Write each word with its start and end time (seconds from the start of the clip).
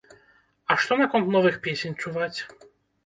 А 0.71 0.77
што 0.85 0.97
наконт 1.03 1.29
новых 1.37 1.61
песень 1.67 1.99
чуваць? 2.05 2.39